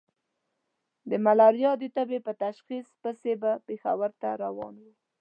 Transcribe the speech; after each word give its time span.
د 1.09 1.11
ملاريا 1.25 1.71
د 1.81 1.83
تبې 1.95 2.19
په 2.27 2.31
تشخيص 2.45 2.87
پسې 3.01 3.33
به 3.41 3.51
پېښور 3.67 4.11
ته 4.21 4.29
روان 4.43 4.73
وو. 4.81 4.91